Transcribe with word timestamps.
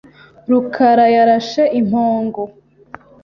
rukarayarashe 0.49 1.63
impongo. 1.79 2.41